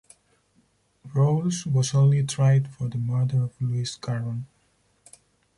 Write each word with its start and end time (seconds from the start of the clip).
Rowles 1.13 1.67
was 1.67 1.93
only 1.93 2.23
tried 2.23 2.67
for 2.73 2.87
the 2.87 2.97
murder 2.97 3.43
of 3.43 3.61
Louis 3.61 3.95
Carron. 3.97 4.47